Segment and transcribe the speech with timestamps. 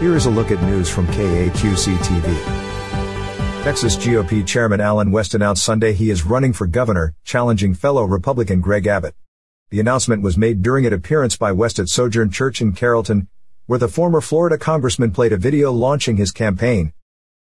[0.00, 3.62] Here is a look at news from KAQC TV.
[3.62, 8.62] Texas GOP Chairman Allen West announced Sunday he is running for governor, challenging fellow Republican
[8.62, 9.14] Greg Abbott.
[9.68, 13.28] The announcement was made during an appearance by West at Sojourn Church in Carrollton,
[13.66, 16.94] where the former Florida congressman played a video launching his campaign.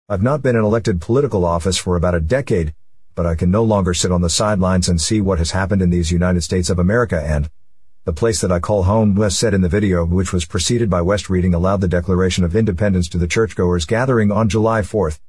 [0.10, 2.73] I've not been in elected political office for about a decade,
[3.14, 5.92] but I can no longer sit on the sidelines and see what has happened in
[5.92, 7.52] these United States of America and
[8.04, 11.01] the place that I call home, West said in the video, which was preceded by
[11.01, 15.19] West reading aloud the Declaration of Independence to the churchgoers gathering on July 4th.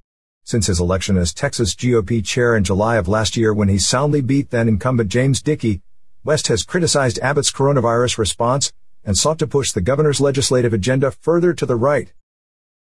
[0.44, 4.22] Since his election as Texas GOP chair in July of last year when he soundly
[4.22, 5.82] beat then incumbent James Dickey,
[6.24, 8.72] West has criticized Abbott's coronavirus response
[9.04, 12.14] and sought to push the governor's legislative agenda further to the right.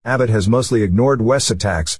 [0.04, 1.98] Abbott has mostly ignored West's attacks,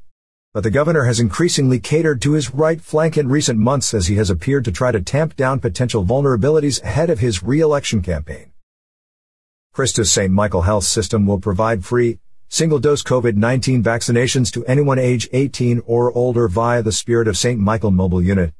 [0.58, 4.16] but the governor has increasingly catered to his right flank in recent months as he
[4.16, 8.52] has appeared to try to tamp down potential vulnerabilities ahead of his re-election campaign.
[9.72, 10.34] Christus St.
[10.34, 12.18] Michael Health System will provide free,
[12.50, 17.60] single-dose COVID-19 vaccinations to anyone age 18 or older via the Spirit of St.
[17.60, 18.52] Michael mobile unit.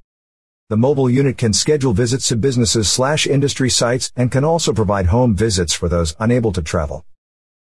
[0.70, 5.08] The mobile unit can schedule visits to businesses slash industry sites and can also provide
[5.08, 7.08] home visits for those unable to travel.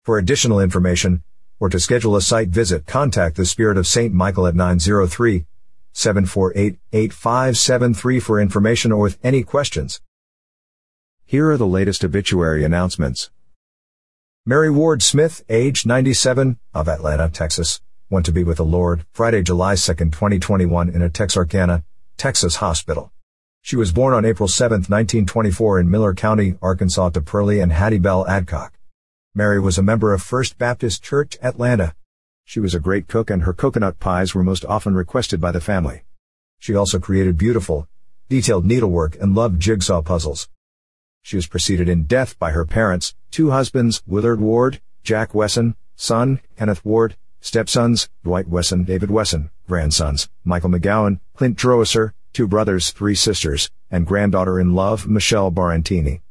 [0.04, 1.24] For additional information,
[1.60, 4.14] or to schedule a site visit, contact the Spirit of St.
[4.14, 5.46] Michael at 903
[5.94, 10.02] 748 8573 for information or with any questions.
[11.26, 13.30] Here are the latest obituary announcements.
[14.46, 19.44] Mary Ward Smith, age 97, of Atlanta, Texas, went to be with the Lord Friday,
[19.44, 21.84] July 2, 2021 in a Texarkana,
[22.18, 23.12] Texas hospital.
[23.62, 28.00] She was born on April 7, 1924 in Miller County, Arkansas to Pearlie and Hattie
[28.00, 28.74] Bell Adcock.
[29.36, 31.94] Mary was a member of First Baptist Church, Atlanta.
[32.46, 35.62] She was a great cook and her coconut pies were most often requested by the
[35.62, 36.02] family.
[36.58, 37.88] She also created beautiful,
[38.28, 40.50] detailed needlework and loved jigsaw puzzles.
[41.22, 46.40] She was preceded in death by her parents, two husbands, Willard Ward, Jack Wesson, son,
[46.58, 53.16] Kenneth Ward, stepsons, Dwight Wesson, David Wesson, grandsons, Michael McGowan, Clint Droesser, two brothers, three
[53.16, 56.22] sisters, and granddaughter-in-law, Michelle Barantini.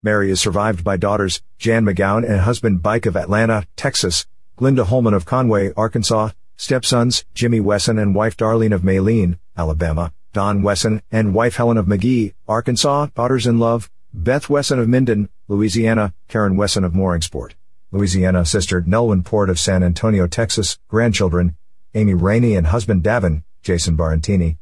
[0.00, 5.12] Mary is survived by daughters, Jan McGowan and husband Bike of Atlanta, Texas, Glinda Holman
[5.12, 11.34] of Conway, Arkansas, stepsons, Jimmy Wesson and wife Darlene of Maylene, Alabama, Don Wesson and
[11.34, 13.80] wife Helen of McGehee, Arkansas, daughters-in-law,
[14.14, 17.54] Beth Wesson of Minden, Louisiana, Karen Wesson of Mooringsport,
[17.90, 21.56] Louisiana, sister Nelwyn Port of San Antonio, Texas, grandchildren,
[21.94, 24.58] Amy Rainey and husband Davin, Jason Barantini,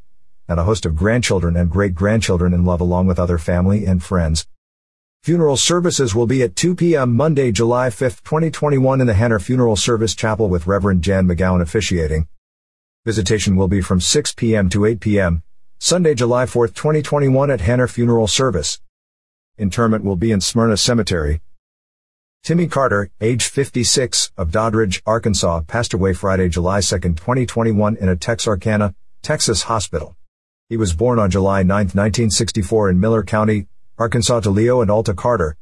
[0.49, 4.47] and a host of grandchildren and great-grandchildren in love along with other family and friends.
[5.27, 7.17] Funeral services will be at 2 p.m.
[7.17, 12.29] Monday, July 5, 2021 in the Hanner Funeral Service Chapel with Reverend Jan McGowan officiating.
[13.05, 14.69] Visitation will be from 6 p.m.
[14.69, 15.43] to 8 p.m.
[15.81, 18.81] Sunday, July 4, 2021 at Hanner Funeral Service.
[19.59, 21.41] Interment will be in Smyrna Cemetery.
[22.45, 28.15] Timmy Carter, age 56, of Doddridge, Arkansas, passed away Friday, July 2, 2021 in a
[28.15, 30.15] Texarkana, Texas hospital.
[30.69, 33.67] He was born on July 9, 1964 in Miller County,
[33.99, 35.57] Arkansas to Leo and Alta Carter.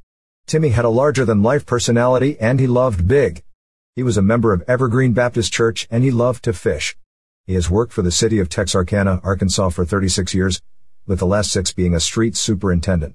[0.47, 3.45] Timmy had a larger-than-life personality and he loved big.
[3.95, 6.97] He was a member of Evergreen Baptist Church and he loved to fish.
[7.47, 10.61] He has worked for the city of Texarkana, Arkansas for 36 years,
[11.06, 13.15] with the last six being a street superintendent.